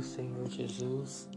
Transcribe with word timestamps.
do 0.00 0.06
Senhor 0.06 0.48
Jesus 0.48 1.28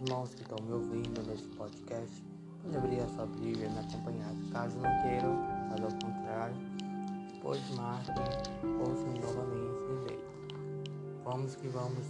Irmãos 0.00 0.32
que 0.32 0.42
estão 0.42 0.64
me 0.64 0.74
ouvindo 0.74 1.20
nesse 1.26 1.48
podcast, 1.56 2.24
pode 2.62 2.76
abrir 2.76 3.00
a 3.00 3.08
sua 3.08 3.26
Bíblia 3.26 3.66
e 3.66 3.70
me 3.70 3.80
acompanhar. 3.80 4.32
Caso 4.52 4.76
não 4.76 5.02
queiram, 5.02 5.34
mas 5.68 5.82
ao 5.82 5.90
contrário, 5.90 6.54
pois 7.42 7.68
marquem, 7.70 8.14
ouçam 8.78 9.12
novamente 9.12 9.82
e 9.90 9.94
leiam. 10.06 10.22
Vamos 11.24 11.56
que 11.56 11.66
vamos 11.66 12.06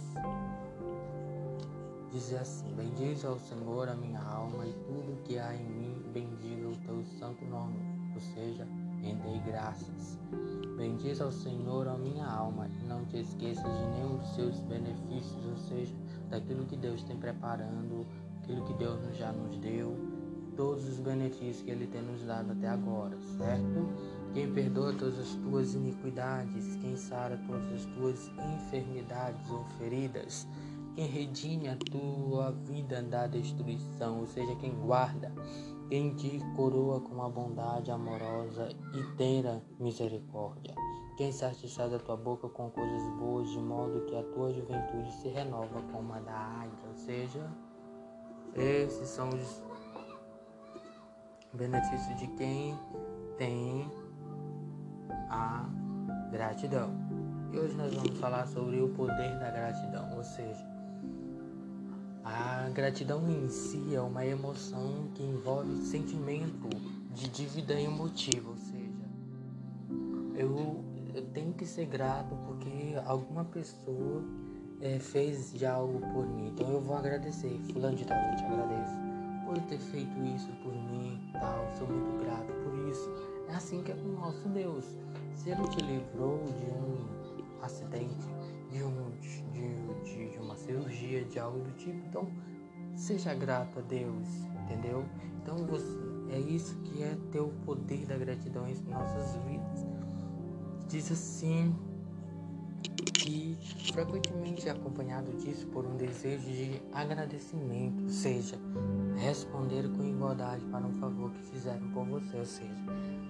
dizer 2.11 2.37
assim: 2.37 2.73
Bendize 2.75 3.25
ao 3.25 3.39
Senhor 3.39 3.87
a 3.87 3.95
minha 3.95 4.21
alma 4.21 4.65
e 4.65 4.73
tudo 4.85 5.21
que 5.23 5.37
há 5.37 5.55
em 5.55 5.63
mim, 5.63 6.01
bendiga 6.13 6.67
o 6.67 6.75
teu 6.77 7.03
santo 7.19 7.45
nome, 7.45 7.79
ou 8.13 8.21
seja, 8.21 8.67
rendei 9.01 9.39
graças. 9.39 10.17
Bendize 10.77 11.21
ao 11.21 11.31
Senhor 11.31 11.87
a 11.87 11.97
minha 11.97 12.25
alma 12.25 12.67
e 12.81 12.85
não 12.85 13.05
te 13.05 13.17
esqueças 13.19 13.63
de 13.63 13.85
nenhum 13.87 14.17
dos 14.17 14.35
seus 14.35 14.59
benefícios, 14.61 15.45
ou 15.45 15.57
seja, 15.57 15.93
daquilo 16.29 16.65
que 16.65 16.77
Deus 16.77 17.03
tem 17.03 17.17
preparando, 17.17 18.05
aquilo 18.41 18.63
que 18.65 18.73
Deus 18.73 18.99
já 19.17 19.31
nos 19.31 19.57
deu, 19.57 19.95
todos 20.55 20.87
os 20.87 20.99
benefícios 20.99 21.61
que 21.61 21.71
Ele 21.71 21.87
tem 21.87 22.01
nos 22.01 22.23
dado 22.23 22.51
até 22.51 22.67
agora, 22.67 23.17
certo? 23.37 23.89
Quem 24.33 24.51
perdoa 24.53 24.93
todas 24.93 25.17
as 25.19 25.33
tuas 25.35 25.73
iniquidades, 25.73 26.75
quem 26.75 26.95
sara 26.95 27.39
todas 27.47 27.73
as 27.73 27.85
tuas 27.85 28.31
enfermidades 28.55 29.49
ou 29.49 29.63
feridas, 29.77 30.47
quem 30.95 31.05
redime 31.07 31.69
a 31.69 31.75
tua 31.75 32.51
vida 32.51 33.01
da 33.01 33.27
destruição, 33.27 34.19
ou 34.19 34.27
seja, 34.27 34.55
quem 34.55 34.73
guarda, 34.73 35.31
quem 35.89 36.15
te 36.15 36.39
coroa 36.55 37.01
com 37.01 37.21
a 37.23 37.29
bondade 37.29 37.91
amorosa 37.91 38.69
e 38.93 39.15
tenra 39.15 39.61
misericórdia, 39.79 40.75
quem 41.17 41.31
satisfaz 41.31 41.93
a 41.93 41.99
tua 41.99 42.15
boca 42.15 42.47
com 42.49 42.69
coisas 42.69 43.03
boas, 43.17 43.49
de 43.49 43.59
modo 43.59 44.05
que 44.05 44.15
a 44.15 44.23
tua 44.23 44.53
juventude 44.53 45.11
se 45.13 45.27
renova 45.29 45.81
como 45.91 46.13
a 46.13 46.19
da 46.19 46.33
águia, 46.33 46.87
ou 46.87 46.95
seja, 46.95 47.51
esses 48.55 49.07
são 49.09 49.29
os 49.29 49.63
benefícios 51.53 52.17
de 52.19 52.27
quem 52.35 52.77
tem 53.37 53.89
a 55.29 55.67
gratidão. 56.31 56.89
E 57.51 57.57
hoje 57.57 57.75
nós 57.75 57.93
vamos 57.93 58.17
falar 58.19 58.45
sobre 58.47 58.79
o 58.79 58.89
poder 58.89 59.39
da 59.39 59.49
gratidão, 59.49 60.15
ou 60.15 60.23
seja, 60.23 60.65
a 62.23 62.69
gratidão 62.69 63.29
em 63.29 63.49
si 63.49 63.95
é 63.95 64.01
uma 64.01 64.25
emoção 64.25 65.09
que 65.15 65.23
envolve 65.23 65.85
sentimento 65.85 66.69
de 67.13 67.27
dívida 67.29 67.79
emotiva, 67.79 68.49
ou 68.49 68.57
seja, 68.57 68.89
eu, 70.35 70.83
eu 71.13 71.25
tenho 71.33 71.53
que 71.53 71.65
ser 71.65 71.85
grato 71.85 72.35
porque 72.45 72.95
alguma 73.05 73.43
pessoa 73.45 74.23
é, 74.81 74.99
fez 74.99 75.61
algo 75.63 75.99
por 76.13 76.25
mim, 76.27 76.47
então 76.49 76.69
eu 76.71 76.81
vou 76.81 76.95
agradecer. 76.95 77.59
Fulano 77.73 77.95
de 77.95 78.05
tal, 78.05 78.17
eu 78.17 78.35
te 78.37 78.43
agradeço 78.43 78.93
por 79.45 79.57
ter 79.63 79.79
feito 79.79 80.17
isso 80.35 80.49
por 80.63 80.73
mim, 80.73 81.19
tal, 81.33 81.67
sou 81.77 81.87
muito 81.87 82.23
grato 82.23 82.51
por 82.63 82.89
isso. 82.89 83.09
É 83.49 83.55
assim 83.55 83.81
que 83.81 83.91
é 83.91 83.95
com 83.95 84.09
o 84.09 84.19
nosso 84.19 84.47
Deus. 84.49 84.85
Se 85.33 85.49
Ele 85.49 85.67
te 85.69 85.81
livrou 85.81 86.43
de 86.45 86.65
um 86.71 87.63
acidente, 87.63 88.08
de 91.29 91.39
algo 91.39 91.59
do 91.59 91.71
tipo. 91.71 92.05
Então, 92.07 92.27
seja 92.95 93.33
grato 93.33 93.79
a 93.79 93.81
Deus, 93.81 94.27
entendeu? 94.63 95.05
Então, 95.41 95.57
você, 95.65 95.97
é 96.31 96.39
isso 96.39 96.75
que 96.79 97.01
é 97.01 97.17
ter 97.31 97.39
o 97.39 97.49
poder 97.65 98.05
da 98.05 98.17
gratidão 98.17 98.67
em 98.67 98.75
nossas 98.89 99.35
vidas. 99.43 99.85
Diz 100.87 101.11
assim 101.11 101.75
que 103.13 103.57
frequentemente 103.93 104.67
é 104.67 104.71
acompanhado 104.71 105.31
disso 105.37 105.67
por 105.67 105.85
um 105.85 105.95
desejo 105.97 106.45
de 106.45 106.81
agradecimento, 106.93 108.03
ou 108.03 108.09
seja, 108.09 108.57
responder 109.17 109.89
com 109.89 110.03
igualdade 110.03 110.65
para 110.65 110.85
um 110.85 110.93
favor 110.99 111.31
que 111.31 111.41
fizeram 111.43 111.87
por 111.91 112.05
você, 112.05 112.37
ou 112.37 112.45
seja, 112.45 112.75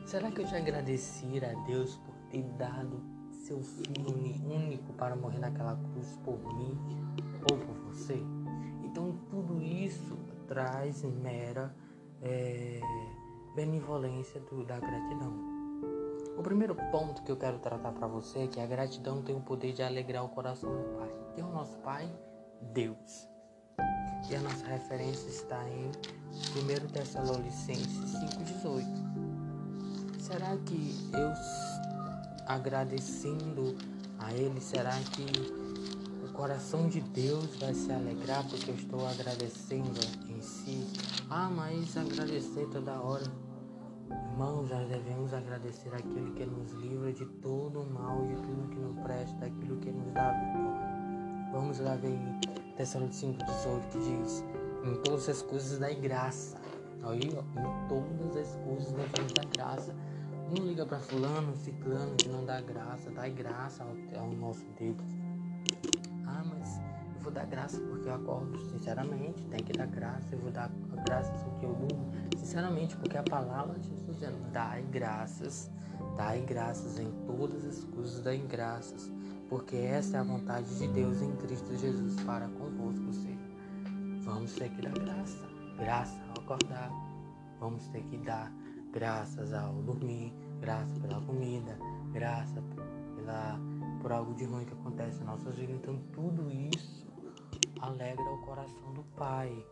será 0.06 0.32
que 0.32 0.42
eu 0.42 0.48
já 0.48 0.58
agradeci 0.58 1.44
a 1.44 1.54
Deus 1.66 1.98
por 1.98 2.14
ter 2.30 2.44
dado 2.58 3.02
seu 3.32 3.62
filho 3.62 4.16
único 4.46 4.94
para 4.94 5.16
morrer 5.16 5.40
naquela 5.40 5.76
cruz 5.76 6.18
por 6.24 6.38
mim? 6.56 6.78
Ou 7.50 7.58
por 7.58 7.76
você. 7.92 8.22
Então 8.84 9.18
tudo 9.30 9.62
isso 9.62 10.18
traz 10.48 11.04
mera 11.04 11.76
é, 12.22 12.80
benevolência 13.56 14.40
do, 14.42 14.64
da 14.66 14.80
gratidão. 14.80 15.34
O 16.38 16.42
primeiro 16.42 16.74
ponto 16.92 17.22
que 17.24 17.32
eu 17.32 17.38
quero 17.38 17.60
tratar 17.60 17.92
para 17.92 18.08
você 18.08 18.44
é 18.44 18.48
que 18.48 18.60
a 18.60 18.66
gratidão 18.66 19.22
tem 19.22 19.36
o 19.36 19.42
poder 19.42 19.74
de 19.74 19.84
alegrar 19.84 20.24
o 20.24 20.30
coração 20.30 20.72
do 20.72 20.98
Pai. 20.98 21.14
Quem 21.36 21.44
é 21.44 21.48
o 21.48 21.52
nosso 21.52 21.78
Pai? 21.80 22.10
Deus. 22.74 23.28
E 24.30 24.36
a 24.36 24.42
nossa 24.42 24.66
referência 24.66 25.28
está 25.28 25.62
em 25.70 25.88
1 25.88 26.88
Tessalonicenses 26.94 28.16
5,18. 28.38 30.20
Será 30.20 30.56
que 30.58 30.96
eu 31.14 31.34
agradecendo 32.50 33.76
a 34.18 34.34
Ele, 34.34 34.60
será 34.60 34.98
que 35.12 35.26
coração 36.40 36.88
de 36.88 37.02
Deus 37.02 37.58
vai 37.58 37.74
se 37.74 37.92
alegrar 37.92 38.48
porque 38.48 38.72
eu 38.72 38.76
estou 38.76 39.06
agradecendo 39.06 40.00
em 40.30 40.40
si. 40.40 40.88
Ah, 41.30 41.50
mas 41.50 41.98
agradecer 41.98 42.66
toda 42.72 42.94
hora. 42.94 43.26
Irmãos, 44.32 44.70
nós 44.70 44.88
devemos 44.88 45.34
agradecer 45.34 45.94
aquele 45.94 46.32
que 46.32 46.46
nos 46.46 46.72
livra 46.72 47.12
de 47.12 47.26
todo 47.26 47.82
o 47.82 47.90
mal, 47.94 48.26
de 48.26 48.36
tudo 48.36 48.70
que 48.70 48.80
nos 48.80 48.98
presta, 49.04 49.48
aquilo 49.48 49.76
que 49.82 49.92
nos 49.92 50.14
dá 50.14 50.32
vitória. 50.32 51.50
Vamos 51.52 51.80
lá 51.80 51.98
ver 51.98 52.12
em 52.12 52.40
Tessalonicenses 52.78 53.38
5, 53.38 53.44
18 53.44 53.88
que 53.90 53.98
diz: 54.00 54.44
Em 54.86 54.96
todas 55.04 55.28
as 55.28 55.42
coisas 55.42 55.78
dai 55.78 55.96
graça. 55.96 56.56
Aí, 57.04 57.20
ó, 57.36 57.42
em 57.60 57.88
todas 57.90 58.38
as 58.38 58.56
coisas 58.64 58.94
devemos 58.94 59.34
dar 59.34 59.46
graça. 59.46 59.94
Não 60.50 60.66
liga 60.66 60.86
para 60.86 61.00
fulano, 61.00 61.54
ciclano 61.58 62.16
que 62.16 62.30
não 62.30 62.46
dá 62.46 62.62
graça, 62.62 63.12
dai 63.12 63.30
graça 63.30 63.84
ao, 63.84 64.22
ao 64.22 64.32
nosso 64.32 64.66
Deus 64.80 65.20
vou 67.30 67.32
dar 67.32 67.46
graça 67.46 67.80
porque 67.80 68.10
eu 68.10 68.16
acordo, 68.16 68.58
sinceramente, 68.72 69.46
tem 69.46 69.64
que 69.64 69.72
dar 69.74 69.86
graça, 69.86 70.34
eu 70.34 70.40
vou 70.40 70.52
dar 70.52 70.72
graças 71.06 71.44
porque 71.44 71.66
eu 71.66 71.76
durmo, 71.76 72.12
sinceramente, 72.36 72.98
porque 72.98 73.18
a 73.18 73.24
palavra 73.24 73.78
de 73.78 73.88
Jesus 73.88 74.16
dizendo, 74.16 74.52
dai 74.52 74.82
graças, 74.92 75.70
dai 76.18 76.42
graças 76.42 76.98
em 76.98 77.12
todas 77.28 77.64
as 77.66 77.84
coisas, 77.84 78.24
dai 78.24 78.40
graças, 78.40 79.12
porque 79.48 79.76
essa 79.76 80.18
é 80.18 80.20
a 80.20 80.24
vontade 80.24 80.76
de 80.76 80.88
Deus 80.88 81.22
em 81.22 81.36
Cristo 81.36 81.78
Jesus 81.78 82.20
para 82.24 82.48
convosco, 82.48 83.06
ou 83.06 84.24
vamos 84.24 84.54
ter 84.54 84.70
que 84.70 84.82
dar 84.82 84.94
graça, 84.94 85.48
graça 85.78 86.20
ao 86.36 86.44
acordar, 86.44 86.92
vamos 87.60 87.88
ter 87.90 88.02
que 88.04 88.18
dar 88.18 88.52
graças 88.92 89.54
ao 89.54 89.74
dormir, 89.84 90.34
graça 90.60 91.00
pela 91.00 91.22
comida, 91.22 91.78
graça 92.12 92.60
pela, 93.16 93.60
por 94.02 94.12
algo 94.12 94.34
de 94.34 94.46
ruim 94.46 94.66
que 94.66 94.74
acontece 94.74 95.20
na 95.20 95.32
nossa 95.32 95.52
vida, 95.52 95.72
então 95.72 95.98
tudo 96.14 96.50
isso 96.52 97.08
alegra 97.82 98.24
o 98.24 98.42
coração 98.42 98.94
do 98.94 99.04
Pai. 99.16 99.66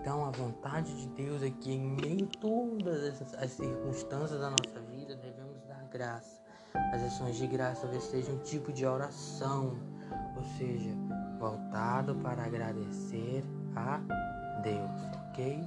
Então, 0.00 0.24
a 0.24 0.30
vontade 0.30 0.94
de 0.94 1.08
Deus 1.08 1.42
é 1.42 1.50
que, 1.50 1.72
em 1.72 1.96
meio 1.96 2.26
a 2.26 2.38
todas 2.38 3.22
as 3.34 3.50
circunstâncias 3.50 4.40
da 4.40 4.50
nossa 4.50 4.80
vida, 4.80 5.16
devemos 5.16 5.62
dar 5.66 5.84
graça. 5.90 6.40
As 6.92 7.02
ações 7.02 7.36
de 7.36 7.46
graça 7.46 7.82
talvez 7.82 8.04
sejam 8.04 8.34
um 8.34 8.38
tipo 8.38 8.72
de 8.72 8.86
oração, 8.86 9.76
ou 10.36 10.44
seja, 10.56 10.90
voltado 11.38 12.14
para 12.16 12.44
agradecer 12.44 13.44
a 13.74 13.98
Deus, 14.62 15.30
ok? 15.30 15.60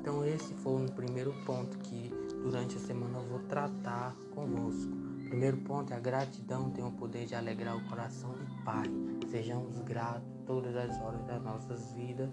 Então, 0.00 0.24
esse 0.24 0.52
foi 0.54 0.84
o 0.84 0.92
primeiro 0.92 1.32
ponto 1.44 1.78
que 1.78 2.10
durante 2.42 2.76
a 2.76 2.80
semana 2.80 3.18
eu 3.18 3.28
vou 3.28 3.40
tratar 3.40 4.14
convosco. 4.34 5.11
Primeiro 5.32 5.56
ponto 5.56 5.94
é 5.94 5.96
a 5.96 5.98
gratidão 5.98 6.68
tem 6.68 6.84
o 6.84 6.90
poder 6.92 7.24
de 7.24 7.34
alegrar 7.34 7.74
o 7.74 7.88
coração 7.88 8.32
do 8.32 8.64
Pai. 8.64 8.84
Sejamos 9.30 9.78
gratos 9.78 10.28
todas 10.44 10.76
as 10.76 11.00
horas 11.00 11.24
das 11.24 11.42
nossas 11.42 11.90
vidas. 11.94 12.28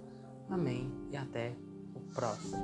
Amém. 0.50 0.92
E 1.10 1.16
até 1.16 1.56
o 1.96 2.02
próximo. 2.14 2.60